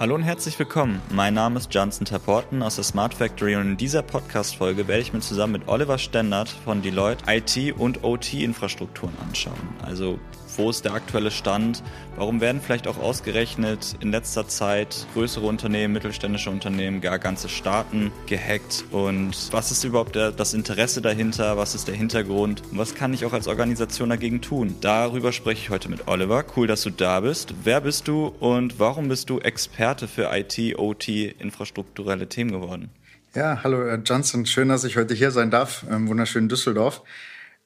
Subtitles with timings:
[0.00, 1.02] Hallo und herzlich willkommen.
[1.10, 5.12] Mein Name ist Johnson Taporten aus der Smart Factory und in dieser Podcast-Folge werde ich
[5.12, 9.58] mir zusammen mit Oliver Stendert von Deloitte IT und OT-Infrastrukturen anschauen.
[9.82, 10.20] Also
[10.56, 11.82] wo ist der aktuelle Stand?
[12.16, 18.12] Warum werden vielleicht auch ausgerechnet in letzter Zeit größere Unternehmen, mittelständische Unternehmen, gar ganze Staaten
[18.26, 18.84] gehackt?
[18.90, 21.56] Und was ist überhaupt der, das Interesse dahinter?
[21.56, 22.62] Was ist der Hintergrund?
[22.70, 24.76] Und was kann ich auch als Organisation dagegen tun?
[24.80, 26.44] Darüber spreche ich heute mit Oliver.
[26.56, 27.54] Cool, dass du da bist.
[27.64, 32.90] Wer bist du und warum bist du Experte für IT, OT, infrastrukturelle Themen geworden?
[33.34, 37.02] Ja, hallo äh, Johnson, schön, dass ich heute hier sein darf im wunderschönen Düsseldorf.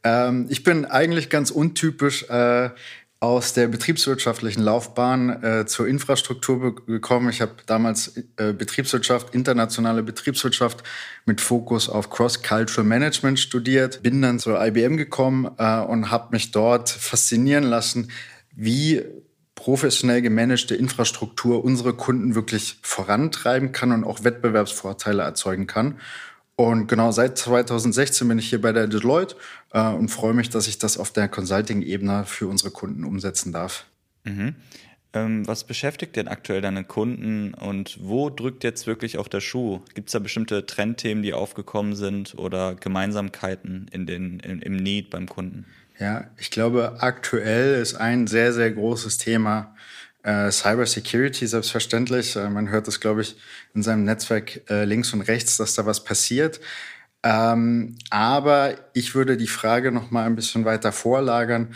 [0.04, 2.70] Ähm, ich bin eigentlich ganz untypisch äh,
[3.22, 7.30] aus der betriebswirtschaftlichen Laufbahn äh, zur Infrastruktur gekommen.
[7.30, 10.82] Ich habe damals äh, Betriebswirtschaft, internationale Betriebswirtschaft
[11.24, 16.50] mit Fokus auf Cross-Cultural Management studiert, bin dann zur IBM gekommen äh, und habe mich
[16.50, 18.10] dort faszinieren lassen,
[18.56, 19.02] wie
[19.54, 26.00] professionell gemanagte Infrastruktur unsere Kunden wirklich vorantreiben kann und auch Wettbewerbsvorteile erzeugen kann.
[26.62, 29.34] Und genau seit 2016 bin ich hier bei der Deloitte
[29.72, 33.86] äh, und freue mich, dass ich das auf der Consulting-Ebene für unsere Kunden umsetzen darf.
[34.22, 34.54] Mhm.
[35.12, 39.80] Ähm, was beschäftigt denn aktuell deine Kunden und wo drückt jetzt wirklich auch der Schuh?
[39.94, 45.10] Gibt es da bestimmte Trendthemen, die aufgekommen sind oder Gemeinsamkeiten in den, in, im Need
[45.10, 45.66] beim Kunden?
[45.98, 49.74] Ja, ich glaube, aktuell ist ein sehr, sehr großes Thema
[50.22, 52.36] äh, Cybersecurity selbstverständlich.
[52.36, 53.36] Äh, man hört es, glaube ich,
[53.74, 56.60] in seinem Netzwerk äh, links und rechts, dass da was passiert.
[57.22, 61.74] Ähm, aber ich würde die Frage noch mal ein bisschen weiter vorlagern.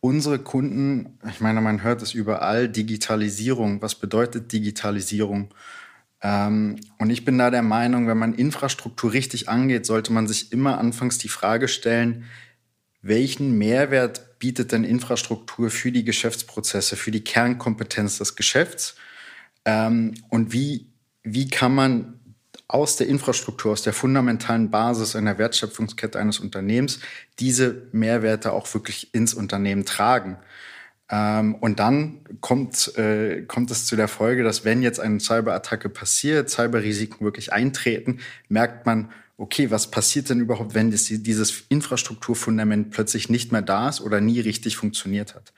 [0.00, 3.82] Unsere Kunden, ich meine, man hört es überall, Digitalisierung.
[3.82, 5.52] Was bedeutet Digitalisierung?
[6.22, 10.52] Ähm, und ich bin da der Meinung, wenn man Infrastruktur richtig angeht, sollte man sich
[10.52, 12.24] immer anfangs die Frage stellen,
[13.02, 18.96] welchen Mehrwert bietet denn Infrastruktur für die Geschäftsprozesse, für die Kernkompetenz des Geschäfts?
[19.64, 20.86] Ähm, und wie,
[21.22, 22.20] wie kann man
[22.68, 27.00] aus der Infrastruktur, aus der fundamentalen Basis einer Wertschöpfungskette eines Unternehmens
[27.38, 30.38] diese Mehrwerte auch wirklich ins Unternehmen tragen?
[31.08, 35.88] Ähm, und dann kommt, äh, kommt es zu der Folge, dass wenn jetzt eine Cyberattacke
[35.88, 42.90] passiert, Cyberrisiken wirklich eintreten, merkt man, okay, was passiert denn überhaupt, wenn das, dieses Infrastrukturfundament
[42.90, 45.52] plötzlich nicht mehr da ist oder nie richtig funktioniert hat?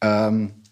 [0.00, 0.62] Ähm,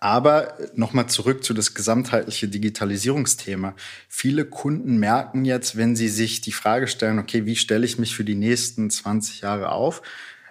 [0.00, 3.74] aber nochmal zurück zu das gesamtheitliche Digitalisierungsthema.
[4.08, 8.14] Viele Kunden merken jetzt, wenn sie sich die Frage stellen, okay, wie stelle ich mich
[8.14, 10.02] für die nächsten 20 Jahre auf,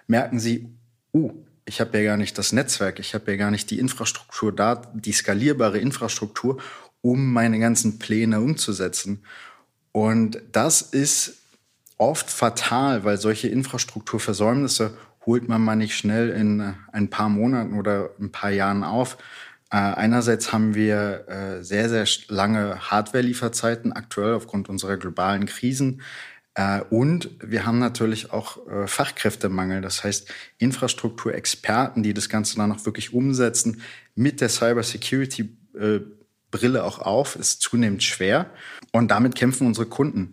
[0.06, 0.68] merken sie,
[1.14, 1.32] uh,
[1.64, 4.82] ich habe ja gar nicht das Netzwerk, ich habe ja gar nicht die Infrastruktur da,
[4.94, 6.60] die skalierbare Infrastruktur,
[7.00, 9.22] um meine ganzen Pläne umzusetzen.
[9.98, 11.42] Und das ist
[11.96, 18.10] oft fatal, weil solche Infrastrukturversäumnisse holt man mal nicht schnell in ein paar Monaten oder
[18.20, 19.18] ein paar Jahren auf.
[19.72, 26.00] Äh, einerseits haben wir äh, sehr, sehr lange Hardware-Lieferzeiten aktuell aufgrund unserer globalen Krisen.
[26.54, 29.80] Äh, und wir haben natürlich auch äh, Fachkräftemangel.
[29.80, 33.82] Das heißt, Infrastrukturexperten, die das Ganze dann auch wirklich umsetzen,
[34.14, 36.00] mit der Cybersecurity äh,
[36.50, 38.50] Brille auch auf, ist zunehmend schwer.
[38.92, 40.30] Und damit kämpfen unsere Kunden.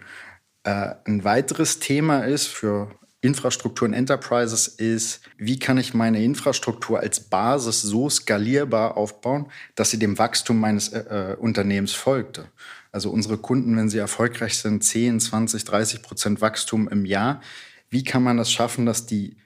[0.63, 2.89] Äh, ein weiteres Thema ist für
[3.21, 9.89] Infrastruktur und Enterprises ist, wie kann ich meine Infrastruktur als Basis so skalierbar aufbauen, dass
[9.89, 12.45] sie dem Wachstum meines äh, äh Unternehmens folgte.
[12.91, 17.41] Also unsere Kunden, wenn sie erfolgreich sind, 10, 20, 30 Prozent Wachstum im Jahr.
[17.89, 19.37] Wie kann man das schaffen, dass die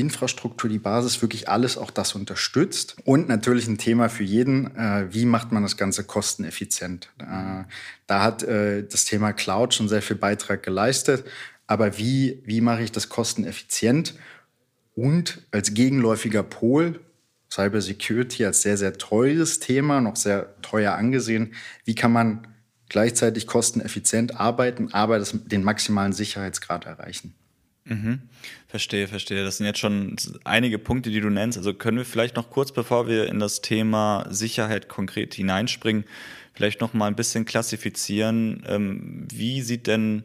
[0.00, 2.96] Infrastruktur, die Basis wirklich alles auch das unterstützt.
[3.04, 7.10] Und natürlich ein Thema für jeden, äh, wie macht man das Ganze kosteneffizient?
[7.18, 7.64] Äh,
[8.06, 11.24] da hat äh, das Thema Cloud schon sehr viel Beitrag geleistet.
[11.66, 14.14] Aber wie, wie mache ich das kosteneffizient?
[14.94, 17.00] Und als gegenläufiger Pol,
[17.50, 21.54] Cybersecurity als sehr, sehr teures Thema, noch sehr teuer angesehen.
[21.84, 22.46] Wie kann man
[22.88, 27.34] gleichzeitig kosteneffizient arbeiten, aber das, den maximalen Sicherheitsgrad erreichen?
[27.84, 28.22] Mhm.
[28.68, 29.44] Verstehe, verstehe.
[29.44, 30.14] Das sind jetzt schon
[30.44, 31.56] einige Punkte, die du nennst.
[31.56, 36.04] Also können wir vielleicht noch kurz, bevor wir in das Thema Sicherheit konkret hineinspringen,
[36.52, 38.62] vielleicht noch mal ein bisschen klassifizieren.
[38.68, 40.22] Ähm, wie sieht denn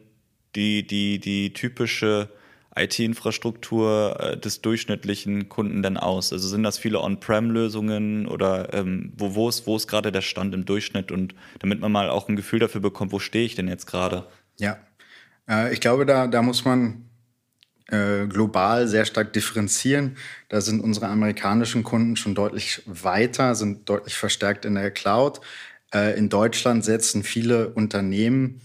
[0.56, 2.28] die, die, die typische
[2.76, 6.30] IT-Infrastruktur äh, des durchschnittlichen Kunden denn aus?
[6.30, 10.52] Also sind das viele On-Prem-Lösungen oder ähm, wo, wo, ist, wo ist gerade der Stand
[10.52, 13.68] im Durchschnitt und damit man mal auch ein Gefühl dafür bekommt, wo stehe ich denn
[13.68, 14.26] jetzt gerade?
[14.58, 14.76] Ja,
[15.48, 17.08] äh, ich glaube, da, da muss man
[17.88, 20.16] äh, global sehr stark differenzieren.
[20.48, 25.40] Da sind unsere amerikanischen Kunden schon deutlich weiter, sind deutlich verstärkt in der Cloud.
[25.92, 28.60] Äh, in Deutschland setzen viele Unternehmen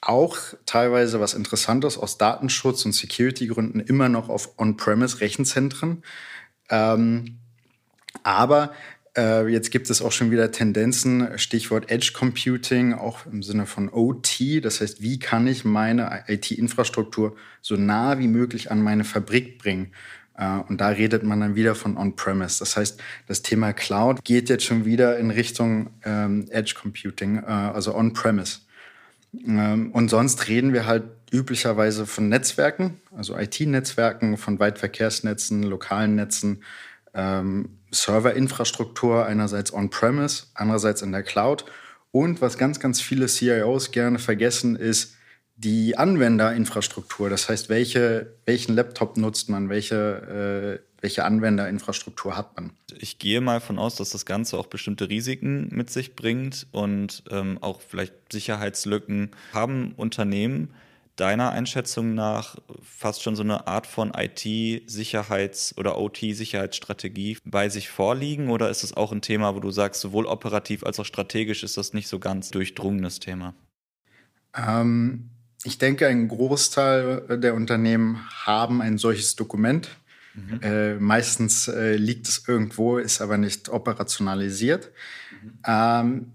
[0.00, 0.36] auch
[0.66, 6.02] teilweise was Interessantes aus Datenschutz und Security-Gründen immer noch auf On-Premise-Rechenzentren.
[6.68, 7.38] Ähm,
[8.24, 8.72] aber
[9.16, 13.90] Äh, jetzt gibt es auch schon wieder Tendenzen, Stichwort Edge Computing, auch im Sinne von
[13.90, 14.64] OT.
[14.64, 19.92] Das heißt, wie kann ich meine IT-Infrastruktur so nah wie möglich an meine Fabrik bringen?
[20.36, 22.58] Äh, und da redet man dann wieder von On-Premise.
[22.58, 27.46] Das heißt, das Thema Cloud geht jetzt schon wieder in Richtung ähm, Edge Computing, äh,
[27.46, 28.60] also On-Premise.
[29.46, 36.62] Ähm, und sonst reden wir halt üblicherweise von Netzwerken, also IT-Netzwerken, von Weitverkehrsnetzen, lokalen Netzen,
[37.14, 41.64] ähm, Serverinfrastruktur, einerseits on-premise, andererseits in der Cloud.
[42.10, 45.14] Und was ganz, ganz viele CIOs gerne vergessen, ist
[45.56, 47.30] die Anwenderinfrastruktur.
[47.30, 52.72] Das heißt, welche, welchen Laptop nutzt man, welche, äh, welche Anwenderinfrastruktur hat man.
[52.98, 57.22] Ich gehe mal von aus, dass das Ganze auch bestimmte Risiken mit sich bringt und
[57.30, 59.30] ähm, auch vielleicht Sicherheitslücken.
[59.52, 60.74] Haben Unternehmen
[61.16, 68.50] deiner Einschätzung nach fast schon so eine Art von IT-Sicherheits- oder OT-Sicherheitsstrategie bei sich vorliegen?
[68.50, 71.76] Oder ist es auch ein Thema, wo du sagst, sowohl operativ als auch strategisch ist
[71.76, 73.54] das nicht so ganz durchdrungenes Thema?
[74.54, 75.30] Ähm,
[75.64, 79.90] ich denke, ein Großteil der Unternehmen haben ein solches Dokument.
[80.34, 80.60] Mhm.
[80.62, 84.90] Äh, meistens äh, liegt es irgendwo, ist aber nicht operationalisiert.
[85.42, 85.52] Mhm.
[85.66, 86.32] Ähm,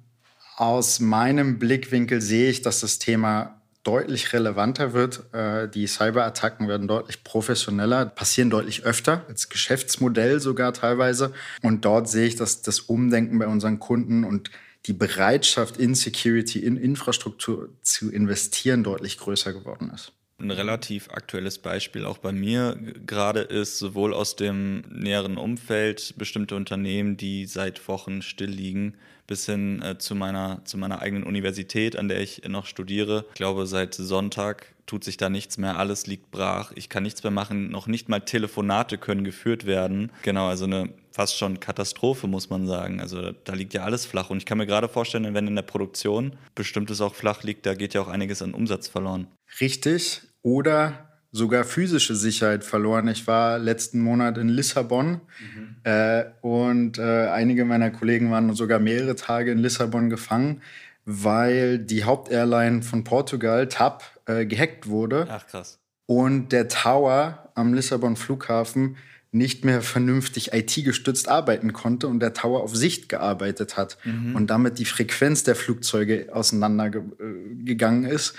[0.55, 5.33] aus meinem Blickwinkel sehe ich, dass das Thema deutlich relevanter wird.
[5.33, 11.31] Äh, die Cyberattacken werden deutlich professioneller, passieren deutlich öfter, als Geschäftsmodell sogar teilweise.
[11.63, 14.51] Und dort sehe ich, dass das Umdenken bei unseren Kunden und
[14.85, 20.11] die Bereitschaft in Security, in Infrastruktur zu investieren, deutlich größer geworden ist.
[20.39, 26.55] Ein relativ aktuelles Beispiel auch bei mir gerade ist sowohl aus dem näheren Umfeld bestimmte
[26.55, 28.93] Unternehmen, die seit Wochen still liegen,
[29.25, 33.25] bis hin äh, zu, meiner, zu meiner eigenen Universität, an der ich noch studiere.
[33.29, 37.23] Ich glaube, seit Sonntag tut sich da nichts mehr, alles liegt brach, ich kann nichts
[37.23, 40.11] mehr machen, noch nicht mal Telefonate können geführt werden.
[40.21, 43.01] Genau, also eine fast schon Katastrophe, muss man sagen.
[43.01, 44.29] Also da liegt ja alles flach.
[44.29, 47.73] Und ich kann mir gerade vorstellen, wenn in der Produktion bestimmtes auch flach liegt, da
[47.73, 49.27] geht ja auch einiges an Umsatz verloren.
[49.59, 50.26] Richtig.
[50.41, 53.07] Oder sogar physische Sicherheit verloren.
[53.07, 55.75] Ich war letzten Monat in Lissabon mhm.
[55.83, 60.61] äh, und äh, einige meiner Kollegen waren sogar mehrere Tage in Lissabon gefangen,
[61.05, 65.27] weil die Hauptairline von Portugal, TAP, äh, gehackt wurde.
[65.29, 65.79] Ach krass.
[66.05, 68.97] Und der Tower am Lissabon Flughafen
[69.31, 74.35] nicht mehr vernünftig IT-gestützt arbeiten konnte und der Tower auf Sicht gearbeitet hat mhm.
[74.35, 78.35] und damit die Frequenz der Flugzeuge auseinandergegangen äh, ist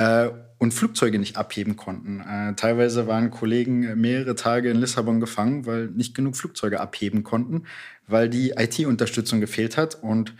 [0.00, 2.20] äh, und Flugzeuge nicht abheben konnten.
[2.20, 7.64] Äh, teilweise waren Kollegen mehrere Tage in Lissabon gefangen, weil nicht genug Flugzeuge abheben konnten,
[8.06, 9.96] weil die IT-Unterstützung gefehlt hat.
[9.96, 10.34] Und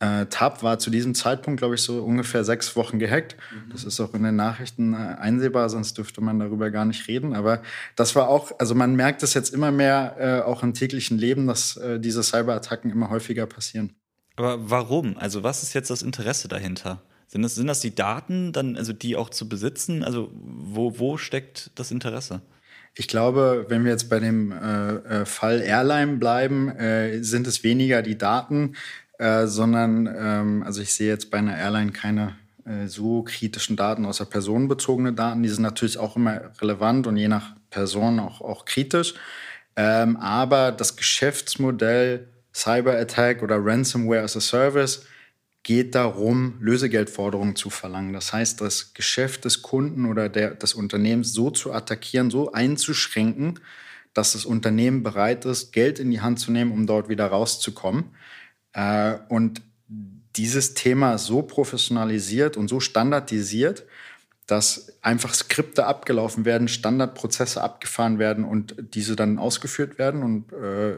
[0.00, 3.36] äh, TAP war zu diesem Zeitpunkt, glaube ich, so ungefähr sechs Wochen gehackt.
[3.52, 3.70] Mhm.
[3.72, 7.34] Das ist auch in den Nachrichten äh, einsehbar, sonst dürfte man darüber gar nicht reden.
[7.34, 7.62] Aber
[7.96, 11.46] das war auch, also man merkt es jetzt immer mehr äh, auch im täglichen Leben,
[11.46, 13.94] dass äh, diese Cyberattacken immer häufiger passieren.
[14.36, 15.16] Aber warum?
[15.16, 17.02] Also was ist jetzt das Interesse dahinter?
[17.34, 20.04] Sind das, sind das die Daten, dann, also die auch zu besitzen?
[20.04, 22.42] Also wo, wo steckt das Interesse?
[22.94, 27.64] Ich glaube, wenn wir jetzt bei dem äh, äh, Fall Airline bleiben, äh, sind es
[27.64, 28.76] weniger die Daten,
[29.18, 32.36] äh, sondern, ähm, also ich sehe jetzt bei einer Airline keine
[32.66, 35.42] äh, so kritischen Daten, außer personenbezogene Daten.
[35.42, 39.14] Die sind natürlich auch immer relevant und je nach Person auch, auch kritisch.
[39.74, 45.04] Ähm, aber das Geschäftsmodell Cyber Attack oder Ransomware as a Service
[45.64, 48.12] geht darum, Lösegeldforderungen zu verlangen.
[48.12, 53.58] Das heißt, das Geschäft des Kunden oder der, des Unternehmens so zu attackieren, so einzuschränken,
[54.12, 58.14] dass das Unternehmen bereit ist, Geld in die Hand zu nehmen, um dort wieder rauszukommen.
[58.74, 59.62] Äh, und
[60.36, 63.86] dieses Thema so professionalisiert und so standardisiert,
[64.46, 70.22] dass einfach Skripte abgelaufen werden, Standardprozesse abgefahren werden und diese dann ausgeführt werden.
[70.22, 70.96] Und äh,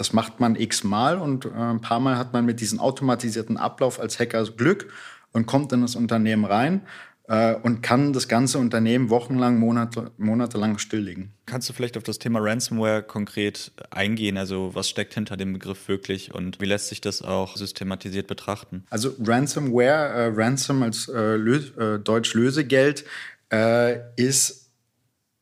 [0.00, 4.00] das macht man x-mal und äh, ein paar Mal hat man mit diesem automatisierten Ablauf
[4.00, 4.90] als Hacker Glück
[5.32, 6.80] und kommt in das Unternehmen rein
[7.28, 11.32] äh, und kann das ganze Unternehmen wochenlang, Monate, monatelang stilllegen.
[11.44, 14.38] Kannst du vielleicht auf das Thema Ransomware konkret eingehen?
[14.38, 18.84] Also was steckt hinter dem Begriff wirklich und wie lässt sich das auch systematisiert betrachten?
[18.88, 23.04] Also Ransomware, äh, Ransom als äh, Lö äh, Deutsch Lösegeld,
[23.52, 24.69] äh, ist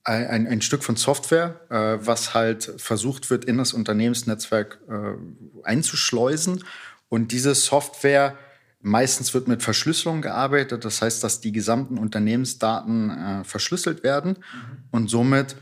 [0.09, 6.65] ein, ein, Stück von Software, äh, was halt versucht wird, in das Unternehmensnetzwerk äh, einzuschleusen.
[7.09, 8.37] Und diese Software,
[8.81, 10.85] meistens wird mit Verschlüsselung gearbeitet.
[10.85, 14.85] Das heißt, dass die gesamten Unternehmensdaten äh, verschlüsselt werden mhm.
[14.91, 15.57] und somit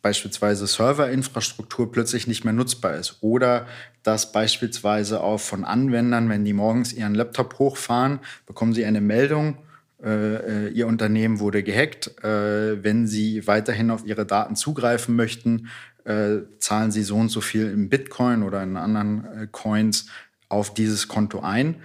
[0.00, 3.16] beispielsweise Serverinfrastruktur plötzlich nicht mehr nutzbar ist.
[3.22, 3.66] Oder
[4.02, 9.56] dass beispielsweise auch von Anwendern, wenn die morgens ihren Laptop hochfahren, bekommen sie eine Meldung,
[10.04, 12.22] äh, ihr Unternehmen wurde gehackt.
[12.22, 15.68] Äh, wenn Sie weiterhin auf Ihre Daten zugreifen möchten,
[16.04, 20.06] äh, zahlen sie so und so viel im Bitcoin oder in anderen äh, Coins
[20.48, 21.76] auf dieses Konto ein.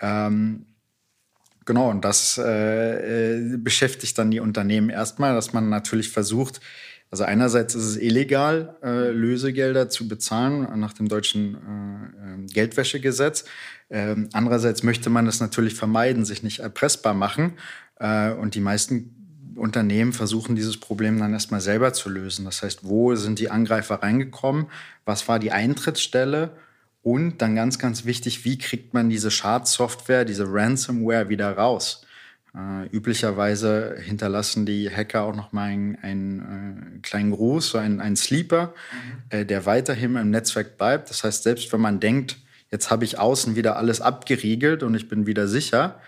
[0.00, 0.66] Ähm,
[1.64, 6.60] genau, und das äh, äh, beschäftigt dann die Unternehmen erstmal, dass man natürlich versucht,
[7.10, 13.44] also einerseits ist es illegal, äh, Lösegelder zu bezahlen nach dem deutschen äh, ähm, Geldwäschegesetz.
[13.90, 17.54] Ähm, andererseits möchte man es natürlich vermeiden, sich nicht erpressbar machen.
[18.00, 22.44] Äh, und die meisten Unternehmen versuchen dieses Problem dann erstmal selber zu lösen.
[22.44, 24.66] Das heißt, wo sind die Angreifer reingekommen?
[25.04, 26.50] Was war die Eintrittsstelle?
[27.02, 32.05] Und dann ganz, ganz wichtig, wie kriegt man diese Schadsoftware, diese Ransomware wieder raus?
[32.56, 38.00] Äh, üblicherweise hinterlassen die Hacker auch noch mal einen, einen äh, kleinen Gruß, so einen,
[38.00, 39.22] einen Sleeper, mhm.
[39.28, 41.10] äh, der weiterhin im Netzwerk bleibt.
[41.10, 42.38] Das heißt, selbst wenn man denkt,
[42.70, 46.00] jetzt habe ich außen wieder alles abgeriegelt und ich bin wieder sicher,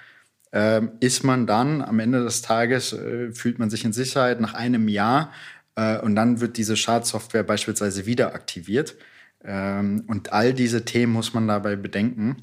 [0.53, 4.55] ähm, ist man dann am Ende des Tages, äh, fühlt man sich in Sicherheit nach
[4.55, 5.33] einem Jahr
[5.77, 8.97] äh, und dann wird diese Schadsoftware beispielsweise wieder aktiviert.
[9.45, 12.37] Ähm, und all diese Themen muss man dabei bedenken,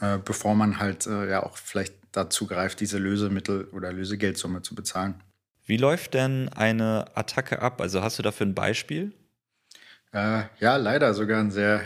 [0.00, 4.74] äh, bevor man halt äh, ja auch vielleicht dazu greift, diese Lösemittel oder Lösegeldsumme zu
[4.74, 5.22] bezahlen.
[5.64, 7.80] Wie läuft denn eine Attacke ab?
[7.80, 9.12] Also hast du dafür ein Beispiel?
[10.12, 11.82] Äh, ja, leider sogar ein sehr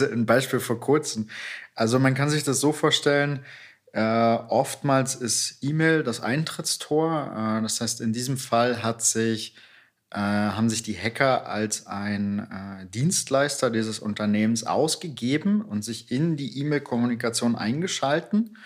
[0.00, 1.28] ein Beispiel vor kurzem.
[1.74, 3.44] Also man kann sich das so vorstellen,
[3.92, 7.58] äh, oftmals ist E-Mail das Eintrittstor.
[7.58, 9.56] Äh, das heißt, in diesem Fall hat sich
[10.10, 16.36] äh, haben sich die Hacker als ein äh, Dienstleister dieses Unternehmens ausgegeben und sich in
[16.36, 18.56] die E-Mail-Kommunikation eingeschalten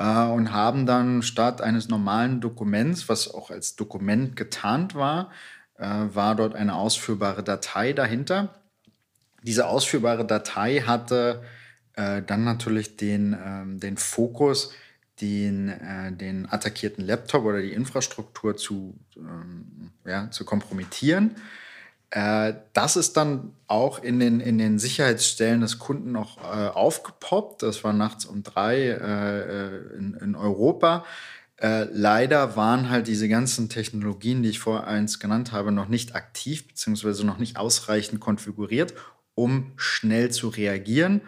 [0.00, 5.30] äh, und haben dann statt eines normalen Dokuments, was auch als Dokument getarnt war,
[5.78, 8.54] äh, war dort eine ausführbare Datei dahinter.
[9.42, 11.42] Diese ausführbare Datei hatte
[11.94, 14.72] äh, dann natürlich den, ähm, den Fokus,
[15.20, 21.36] den, äh, den attackierten Laptop oder die Infrastruktur zu, ähm, ja, zu kompromittieren.
[22.10, 27.62] Äh, das ist dann auch in den, in den Sicherheitsstellen des Kunden noch äh, aufgepoppt.
[27.62, 31.04] Das war nachts um drei äh, äh, in, in, Europa.
[31.56, 36.16] Äh, leider waren halt diese ganzen Technologien, die ich vorher eins genannt habe, noch nicht
[36.16, 37.22] aktiv bzw.
[37.22, 38.94] noch nicht ausreichend konfiguriert,
[39.34, 41.20] um schnell zu reagieren.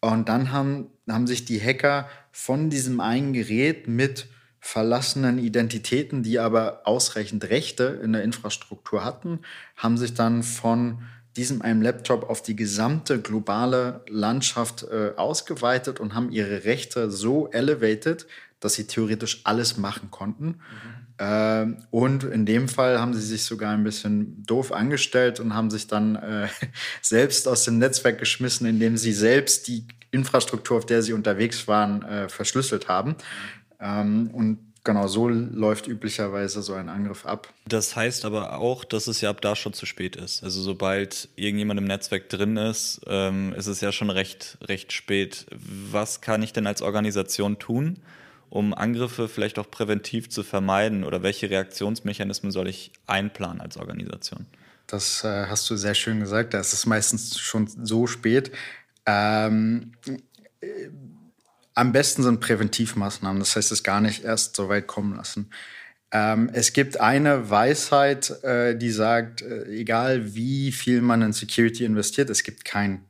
[0.00, 4.28] Und dann haben, haben sich die Hacker von diesem einen Gerät mit
[4.60, 9.40] verlassenen Identitäten, die aber ausreichend Rechte in der Infrastruktur hatten,
[9.76, 11.02] haben sich dann von
[11.36, 17.48] diesem einen Laptop auf die gesamte globale Landschaft äh, ausgeweitet und haben ihre Rechte so
[17.50, 18.26] elevated,
[18.58, 20.46] dass sie theoretisch alles machen konnten.
[20.46, 21.00] Mhm.
[21.20, 25.70] Äh, und in dem Fall haben sie sich sogar ein bisschen doof angestellt und haben
[25.70, 26.48] sich dann äh,
[27.02, 32.02] selbst aus dem Netzwerk geschmissen, indem sie selbst die Infrastruktur, auf der sie unterwegs waren,
[32.02, 33.14] äh, verschlüsselt haben.
[33.80, 37.52] Ähm, und genau so läuft üblicherweise so ein Angriff ab.
[37.66, 40.42] Das heißt aber auch, dass es ja ab da schon zu spät ist.
[40.42, 45.46] Also sobald irgendjemand im Netzwerk drin ist, ähm, ist es ja schon recht, recht spät.
[45.50, 47.98] Was kann ich denn als Organisation tun,
[48.48, 51.04] um Angriffe vielleicht auch präventiv zu vermeiden?
[51.04, 54.46] Oder welche Reaktionsmechanismen soll ich einplanen als Organisation?
[54.86, 56.54] Das äh, hast du sehr schön gesagt.
[56.54, 58.50] Da ist es meistens schon so spät.
[59.06, 59.92] Ähm,
[60.60, 60.88] äh,
[61.74, 65.50] am besten sind Präventivmaßnahmen, das heißt, es gar nicht erst so weit kommen lassen.
[66.12, 71.84] Ähm, es gibt eine Weisheit, äh, die sagt, äh, egal wie viel man in Security
[71.84, 73.04] investiert, es gibt kein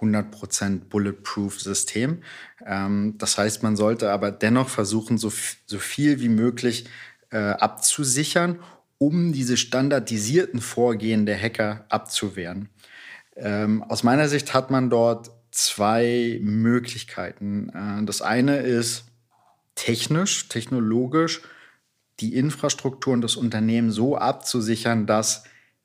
[0.00, 2.22] 100% Bulletproof-System.
[2.64, 5.32] Ähm, das heißt, man sollte aber dennoch versuchen, so,
[5.66, 6.86] so viel wie möglich
[7.30, 8.60] äh, abzusichern,
[8.98, 12.68] um diese standardisierten Vorgehen der Hacker abzuwehren.
[13.36, 17.70] Ähm, aus meiner Sicht hat man dort zwei Möglichkeiten.
[17.70, 19.04] Äh, das eine ist
[19.74, 21.42] technisch, technologisch
[22.20, 25.44] die Infrastrukturen des Unternehmens so abzusichern, dass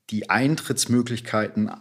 [0.10, 1.72] die Eintrittsmöglichkeiten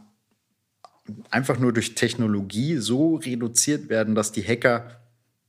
[1.30, 5.00] einfach nur durch Technologie so reduziert werden, dass die Hacker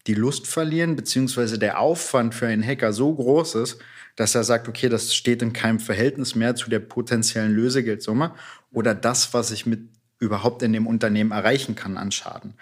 [0.07, 3.79] die Lust verlieren, beziehungsweise der Aufwand für einen Hacker so groß ist,
[4.15, 8.33] dass er sagt, okay, das steht in keinem Verhältnis mehr zu der potenziellen Lösegeldsumme
[8.71, 9.81] oder das, was ich mit
[10.19, 12.53] überhaupt in dem Unternehmen erreichen kann an Schaden.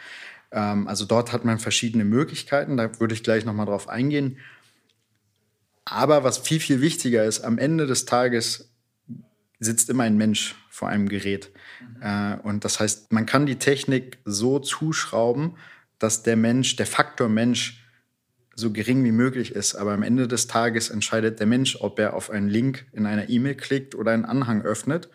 [0.52, 4.38] Ähm, also dort hat man verschiedene Möglichkeiten, da würde ich gleich nochmal drauf eingehen.
[5.86, 8.74] Aber was viel, viel wichtiger ist, am Ende des Tages
[9.60, 11.52] sitzt immer ein Mensch vor einem Gerät.
[11.80, 12.02] Mhm.
[12.02, 15.56] Äh, und das heißt, man kann die Technik so zuschrauben,
[16.00, 17.84] dass der Mensch, der Faktor Mensch,
[18.54, 19.76] so gering wie möglich ist.
[19.76, 23.30] Aber am Ende des Tages entscheidet der Mensch, ob er auf einen Link in einer
[23.30, 25.10] E-Mail klickt oder einen Anhang öffnet.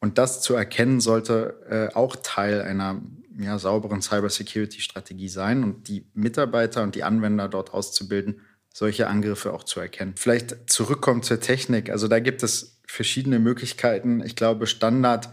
[0.00, 3.00] Und das zu erkennen sollte äh, auch Teil einer
[3.38, 8.40] ja, sauberen Cybersecurity-Strategie sein und die Mitarbeiter und die Anwender dort auszubilden,
[8.72, 10.14] solche Angriffe auch zu erkennen.
[10.16, 11.90] Vielleicht zurückkommen zur Technik.
[11.90, 14.22] Also da gibt es verschiedene Möglichkeiten.
[14.24, 15.30] Ich glaube, Standard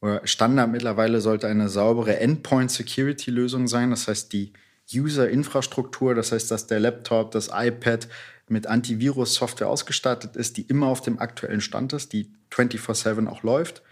[0.00, 3.90] oder Standard mittlerweile sollte eine saubere Endpoint-Security-Lösung sein.
[3.90, 4.52] Das heißt, die
[4.92, 8.08] User-Infrastruktur, das heißt, dass der Laptop, das iPad
[8.50, 13.82] mit Antivirus-Software ausgestattet ist, die immer auf dem aktuellen Stand ist, die 24-7 auch läuft.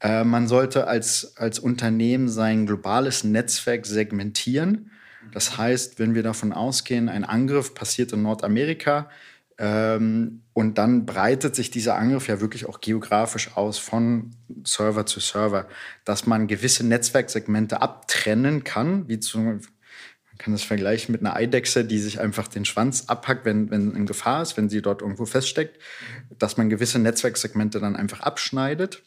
[0.00, 4.90] Äh, man sollte als, als Unternehmen sein globales Netzwerk segmentieren.
[5.32, 9.08] Das heißt, wenn wir davon ausgehen, ein Angriff passiert in Nordamerika
[9.58, 14.30] ähm, und dann breitet sich dieser Angriff ja wirklich auch geografisch aus von
[14.64, 15.68] Server zu Server,
[16.04, 19.60] dass man gewisse Netzwerksegmente abtrennen kann, wie zum
[20.32, 23.94] man kann das vergleichen mit einer Eidechse, die sich einfach den Schwanz abhackt, wenn, wenn
[23.94, 25.78] in Gefahr ist, wenn sie dort irgendwo feststeckt,
[26.38, 29.02] dass man gewisse Netzwerksegmente dann einfach abschneidet.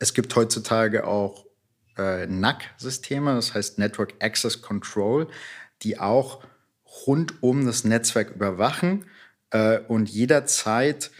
[0.00, 1.46] Es gibt heutzutage auch
[1.96, 5.28] äh, NAC-Systeme, das heißt Network Access Control,
[5.82, 6.42] die auch
[7.06, 9.06] rund um das Netzwerk überwachen
[9.50, 11.12] äh, und jederzeit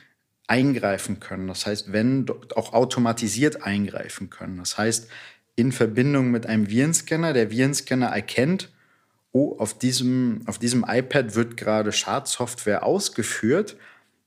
[0.48, 1.46] eingreifen können.
[1.46, 4.58] Das heißt, wenn auch automatisiert eingreifen können.
[4.58, 5.08] Das heißt,
[5.54, 8.70] in Verbindung mit einem Virenscanner, der Virenscanner erkennt,
[9.37, 13.76] oh, auf diesem, auf diesem iPad wird gerade Schadsoftware ausgeführt.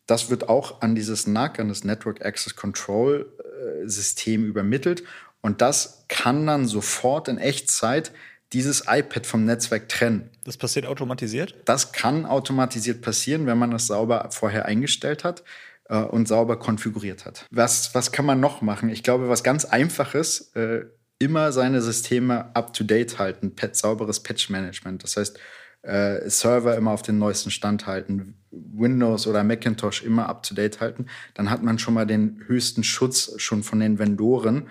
[0.06, 5.04] Das wird auch an dieses NAC, an das Network Access Control äh, System übermittelt.
[5.42, 8.12] Und das kann dann sofort in Echtzeit
[8.54, 10.30] dieses iPad vom Netzwerk trennen.
[10.44, 11.56] Das passiert automatisiert?
[11.66, 15.44] Das kann automatisiert passieren, wenn man das sauber vorher eingestellt hat
[15.86, 17.46] äh, und sauber konfiguriert hat.
[17.52, 18.90] Was, was kann man noch machen?
[18.90, 20.86] Ich glaube, was ganz einfaches, äh,
[21.20, 25.04] immer seine Systeme up-to-date halten, sauberes Patch-Management.
[25.04, 25.40] Das heißt,
[25.82, 31.06] äh, Server immer auf den neuesten Stand halten, Windows oder Macintosh immer up-to-date halten.
[31.34, 34.68] Dann hat man schon mal den höchsten Schutz schon von den Vendoren.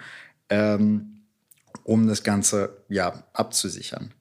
[0.50, 1.18] Ähm,
[1.88, 4.12] um das Ganze ja, abzusichern.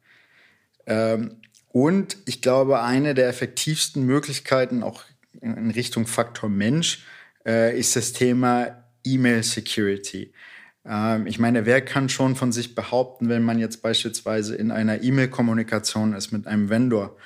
[0.86, 5.04] Ähm, und ich glaube, eine der effektivsten Möglichkeiten, auch
[5.42, 7.06] in Richtung Faktor Mensch,
[7.46, 10.32] äh, ist das Thema E-Mail Security.
[10.88, 15.04] Ähm, ich meine, wer kann schon von sich behaupten, wenn man jetzt beispielsweise in einer
[15.04, 17.18] E-Mail-Kommunikation ist mit einem Vendor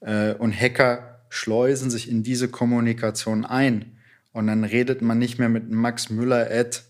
[0.00, 3.98] äh, und Hacker schleusen sich in diese Kommunikation ein
[4.32, 6.84] und dann redet man nicht mehr mit Max Müller at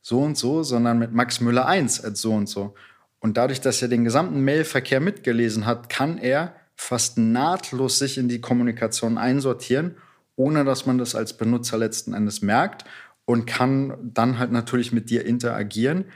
[0.00, 2.74] so und so, sondern mit Max Müller 1 als so und so.
[3.20, 8.28] Und dadurch, dass er den gesamten Mailverkehr mitgelesen hat, kann er fast nahtlos sich in
[8.28, 9.94] die Kommunikation einsortieren,
[10.34, 12.84] ohne dass man das als Benutzer letzten Endes merkt
[13.24, 16.06] und kann dann halt natürlich mit dir interagieren.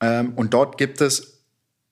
[0.00, 1.44] Ähm, und dort gibt es,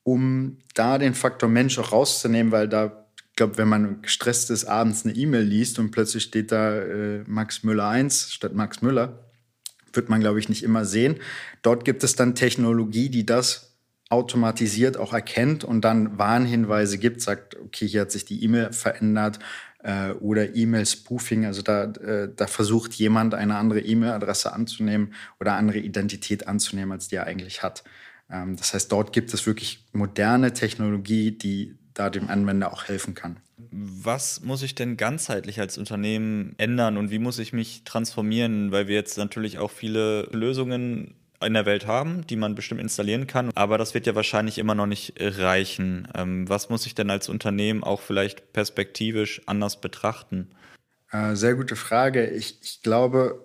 [0.02, 4.64] um da den Faktor Mensch auch rauszunehmen, weil da, ich glaube, wenn man gestresst ist,
[4.64, 9.24] abends eine E-Mail liest und plötzlich steht da äh, Max Müller 1 statt Max Müller,
[9.92, 11.16] wird man, glaube ich, nicht immer sehen.
[11.62, 13.76] Dort gibt es dann Technologie, die das
[14.10, 19.38] automatisiert auch erkennt und dann Warnhinweise gibt, sagt, okay, hier hat sich die E-Mail verändert
[19.82, 25.78] äh, oder E-Mail-Spoofing, also da, äh, da versucht jemand eine andere E-Mail-Adresse anzunehmen oder andere
[25.78, 27.84] Identität anzunehmen, als die er eigentlich hat.
[28.30, 33.14] Ähm, das heißt, dort gibt es wirklich moderne Technologie, die da dem Anwender auch helfen
[33.14, 33.38] kann.
[33.70, 38.70] Was muss ich denn ganzheitlich als Unternehmen ändern und wie muss ich mich transformieren?
[38.70, 43.26] Weil wir jetzt natürlich auch viele Lösungen in der Welt haben, die man bestimmt installieren
[43.26, 43.50] kann.
[43.54, 46.08] Aber das wird ja wahrscheinlich immer noch nicht reichen.
[46.14, 50.50] Ähm, was muss ich denn als Unternehmen auch vielleicht perspektivisch anders betrachten?
[51.10, 52.26] Äh, sehr gute Frage.
[52.28, 53.44] Ich, ich glaube,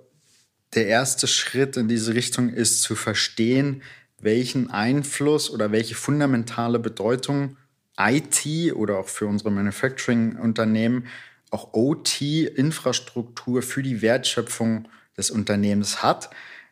[0.74, 3.84] der erste Schritt in diese Richtung ist zu verstehen,
[4.20, 7.58] welchen Einfluss oder welche fundamentale Bedeutung
[8.00, 11.08] IT oder auch für unsere Manufacturing-Unternehmen
[11.52, 16.32] auch OT-Infrastruktur für die Wertschöpfung des Unternehmens hat.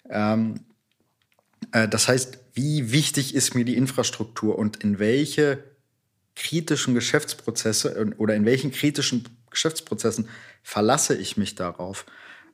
[0.09, 0.70] Ähm, äh,
[1.71, 5.63] das heißt, wie wichtig ist mir die Infrastruktur und in welche
[6.35, 10.27] kritischen Geschäftsprozesse oder in welchen kritischen Geschäftsprozessen
[10.63, 12.05] verlasse ich mich darauf?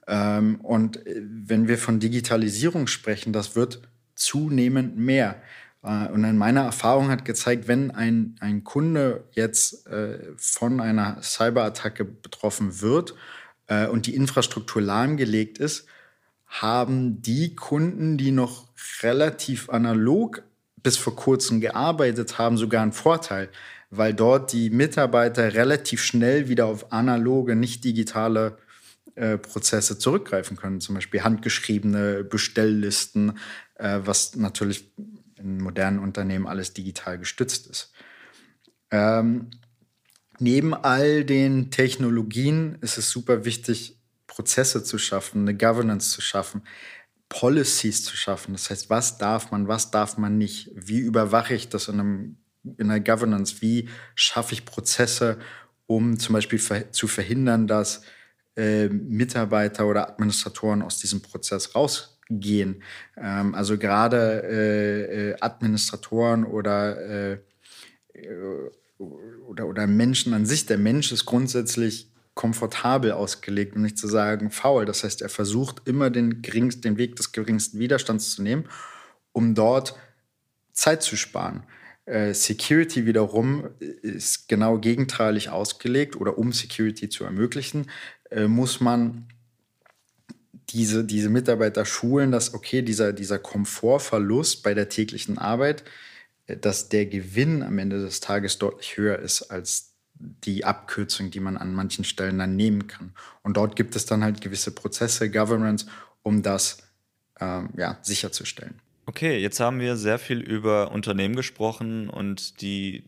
[0.07, 3.81] Ähm, und äh, wenn wir von Digitalisierung sprechen, das wird
[4.15, 5.41] zunehmend mehr.
[5.83, 11.21] Äh, und in meiner Erfahrung hat gezeigt, wenn ein, ein Kunde jetzt äh, von einer
[11.21, 13.15] Cyberattacke betroffen wird
[13.67, 15.87] äh, und die Infrastruktur lahmgelegt ist,
[16.47, 18.67] haben die Kunden, die noch
[19.01, 20.43] relativ analog
[20.83, 23.49] bis vor kurzem gearbeitet haben, sogar einen Vorteil,
[23.89, 28.57] weil dort die Mitarbeiter relativ schnell wieder auf analoge, nicht digitale
[29.15, 33.37] äh, Prozesse zurückgreifen können, zum Beispiel handgeschriebene Bestelllisten,
[33.75, 34.91] äh, was natürlich
[35.37, 37.91] in modernen Unternehmen alles digital gestützt ist.
[38.91, 39.49] Ähm,
[40.39, 43.96] neben all den Technologien ist es super wichtig,
[44.37, 46.61] Prozesse zu schaffen, eine Governance zu schaffen,
[47.27, 48.53] Policies zu schaffen.
[48.53, 50.69] Das heißt, was darf man, was darf man nicht?
[50.75, 52.37] Wie überwache ich das in, einem,
[52.77, 53.63] in einer Governance?
[53.63, 55.39] Wie schaffe ich Prozesse,
[55.87, 58.03] um zum Beispiel ver zu verhindern, dass
[58.55, 62.83] äh, Mitarbeiter oder Administratoren aus diesem Prozess raus gehen.
[63.17, 67.39] Ähm, also gerade äh, äh, Administratoren oder, äh,
[68.99, 70.67] oder, oder Menschen an sich.
[70.67, 74.85] Der Mensch ist grundsätzlich komfortabel ausgelegt, um nicht zu sagen faul.
[74.85, 78.69] Das heißt, er versucht immer den, geringsten, den Weg des geringsten Widerstands zu nehmen,
[79.33, 79.97] um dort
[80.71, 81.63] Zeit zu sparen.
[82.05, 87.87] Äh, Security wiederum ist genau gegenteilig ausgelegt oder um Security zu ermöglichen,
[88.31, 89.27] äh, muss man
[90.69, 95.83] diese, diese Mitarbeiter schulen, dass, okay, dieser, dieser Komfortverlust bei der täglichen Arbeit,
[96.45, 101.39] äh, dass der Gewinn am Ende des Tages deutlich höher ist als die Abkürzung, die
[101.39, 103.13] man an manchen Stellen dann nehmen kann.
[103.43, 105.85] Und dort gibt es dann halt gewisse Prozesse, Governance,
[106.23, 106.79] um das
[107.39, 108.79] ähm, ja, sicherzustellen.
[109.05, 113.03] Okay, jetzt haben wir sehr viel über Unternehmen gesprochen und die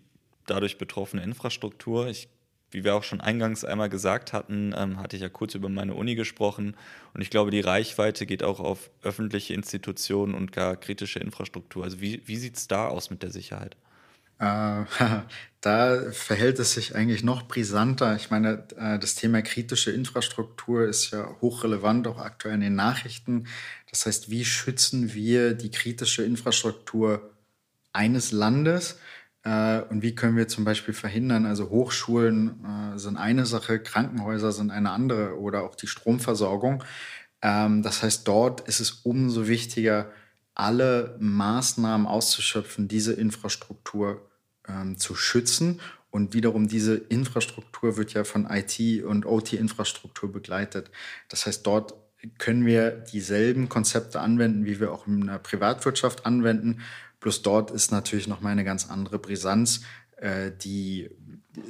[0.45, 2.07] dadurch betroffene Infrastruktur.
[2.07, 2.29] Ich
[2.71, 5.95] wie wir auch schon eingangs einmal gesagt hatten, ähm, hatte ich ja kurz über meine
[5.95, 6.75] Uni gesprochen.
[7.13, 11.83] Und ich glaube, die Reichweite geht auch auf öffentliche Institutionen und gar kritische Infrastruktur.
[11.83, 13.75] Also wie, wie sieht es da aus mit der Sicherheit?
[14.39, 14.85] Äh,
[15.61, 18.15] da verhält es sich eigentlich noch brisanter.
[18.15, 23.47] Ich meine, äh, das Thema kritische Infrastruktur ist ja hochrelevant, auch aktuell in den Nachrichten.
[23.91, 27.31] Das heißt, wie schützen wir die kritische Infrastruktur
[27.93, 28.99] eines Landes?
[29.43, 34.71] Äh, und wie können wir zum Beispiel verhindern, also Hochschulen sind eine Sache, Krankenhäuser sind
[34.71, 36.83] eine andere oder auch die Stromversorgung.
[37.41, 40.11] Ähm, das heißt, dort ist es umso wichtiger,
[40.55, 44.28] alle Maßnahmen auszuschöpfen, diese Infrastruktur
[44.69, 45.81] ähm, zu schützen.
[46.11, 50.89] Und wiederum diese Infrastruktur wird ja von IT und OT-Infrastruktur begleitet.
[51.27, 51.93] Das heißt, dort
[52.37, 56.81] können wir dieselben Konzepte anwenden, wie wir auch in der Privatwirtschaft anwenden
[57.19, 59.81] Plus dort ist natürlich noch mal eine ganz andere Brisanz,
[60.17, 61.09] äh, die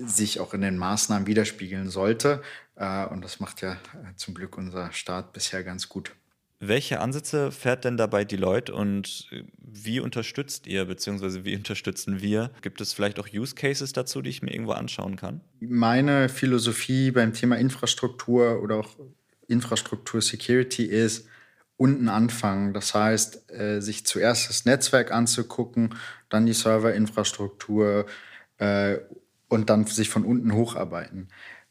[0.05, 2.41] sich auch in den Maßnahmen widerspiegeln sollte.
[2.75, 6.15] Äh, und das macht ja äh, zum Glück unser Staat bisher ganz gut.
[6.61, 12.51] Welche Ansätze fährt denn dabei Deloitte und äh, wie unterstützt ihr, beziehungsweise wie unterstützen wir?
[12.61, 15.39] Gibt es vielleicht auch Use Cases dazu, die ich mir irgendwo anschauen kann?
[15.61, 18.89] Meine Philosophie beim Thema Infrastruktur oder auch
[19.47, 21.27] Infrastruktur Security ist,
[21.77, 22.73] unten anfangen.
[22.73, 25.95] Das heißt, äh, sich zuerst das Netzwerk anzugucken,
[26.27, 28.05] dann die Serverinfrastruktur
[28.57, 28.97] äh,
[29.47, 31.29] und dann sich von unten hocharbeiten.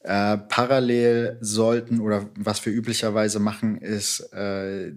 [0.09, 4.95] Äh, parallel sollten oder was wir üblicherweise machen, ist äh,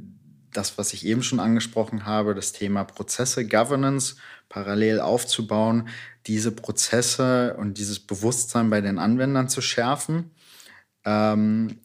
[0.54, 4.15] das, was ich eben schon angesprochen habe, das Thema Prozesse, Governance
[4.47, 5.89] parallel aufzubauen,
[6.28, 10.32] diese Prozesse und dieses Bewusstsein bei den Anwendern zu schärfen.
[11.04, 11.82] Ähm,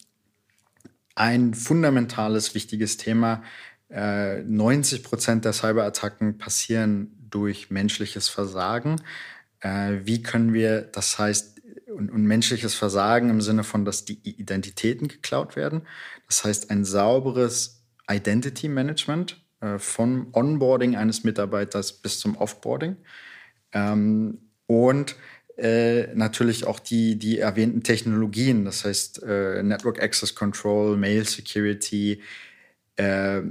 [1.16, 3.42] ein fundamentales, wichtiges Thema.
[3.90, 9.02] Äh, 90 Prozent der Cyberattacken passieren durch menschliches Versagen.
[9.58, 11.55] Äh, wie können wir, das heißt,
[11.96, 15.82] und, und, menschliches Versagen im Sinne von, dass die Identitäten geklaut werden.
[16.26, 22.96] Das heißt, ein sauberes Identity Management äh, vom Onboarding eines Mitarbeiters bis zum Offboarding.
[23.72, 25.16] Ähm, und
[25.56, 32.22] äh, natürlich auch die, die erwähnten Technologien, das heißt äh, Network Access Control, Mail Security,
[32.96, 33.42] äh,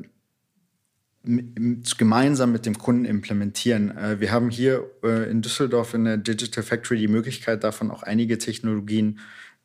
[1.97, 3.95] gemeinsam mit dem Kunden implementieren.
[3.97, 8.03] Äh, wir haben hier äh, in Düsseldorf in der Digital Factory die Möglichkeit, davon auch
[8.03, 9.19] einige Technologien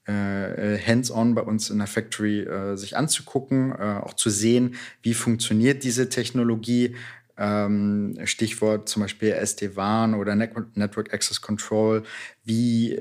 [0.06, 6.08] äh, hands-on bei uns in der Factory sich anzugucken, auch zu sehen, wie funktioniert diese
[6.08, 6.96] Technologie,
[7.36, 12.02] ähm, Stichwort zum Beispiel SD-WAN oder Network Access Control,
[12.44, 12.98] wie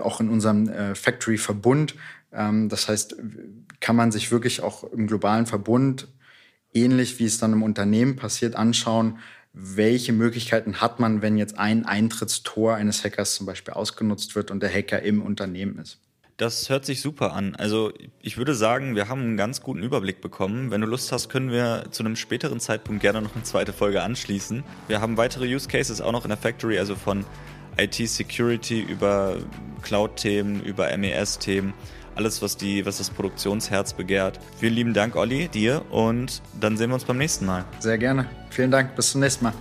[0.00, 1.96] auch in unserem Factory-Verbund.
[2.32, 3.16] Ähm, das heißt,
[3.80, 6.08] kann man sich wirklich auch im globalen Verbund,
[6.76, 9.18] ähnlich wie es dann im Unternehmen passiert, anschauen,
[9.52, 14.62] welche Möglichkeiten hat man, wenn jetzt ein Eintrittstor eines Hackers zum Beispiel ausgenutzt wird und
[14.62, 15.98] der Hacker im Unternehmen ist.
[16.36, 17.56] Das hört sich super an.
[17.56, 20.70] Also ich würde sagen, wir haben einen ganz guten Überblick bekommen.
[20.70, 24.02] Wenn du Lust hast, können wir zu einem späteren Zeitpunkt gerne noch eine zweite Folge
[24.02, 24.62] anschließen.
[24.86, 27.24] Wir haben weitere Use Cases auch noch in der Factory, also von
[27.78, 29.38] IT-Security über
[29.80, 31.72] Cloud-Themen, über MES-Themen.
[32.16, 34.40] Alles, was, die, was das Produktionsherz begehrt.
[34.58, 37.64] Vielen lieben Dank, Olli, dir und dann sehen wir uns beim nächsten Mal.
[37.78, 38.28] Sehr gerne.
[38.50, 38.96] Vielen Dank.
[38.96, 39.52] Bis zum nächsten Mal.